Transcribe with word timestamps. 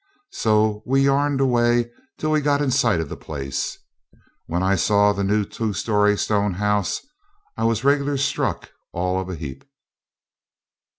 So 0.31 0.81
we 0.83 1.03
yarned 1.05 1.41
away 1.41 1.91
till 2.17 2.31
we 2.31 2.41
got 2.41 2.59
in 2.59 2.71
sight 2.71 2.99
of 2.99 3.07
the 3.07 3.15
place. 3.15 3.77
When 4.47 4.63
I 4.63 4.73
saw 4.73 5.13
the 5.13 5.23
new 5.23 5.45
two 5.45 5.73
story 5.73 6.17
stone 6.17 6.55
house 6.55 7.01
I 7.55 7.65
was 7.65 7.83
regular 7.83 8.17
struck 8.17 8.71
all 8.93 9.21
of 9.21 9.29
a 9.29 9.35
heap. 9.35 9.63